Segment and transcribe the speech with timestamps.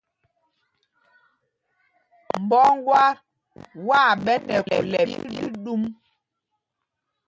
[2.43, 3.15] Mbɔ ŋgát
[3.87, 5.81] waa ɓɛ nɛ khul ɛ́pil ɗum.